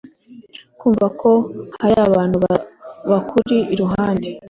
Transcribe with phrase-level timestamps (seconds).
[0.79, 1.31] kumva ko
[1.81, 2.35] hari abantu
[3.11, 4.27] bakuri iruhande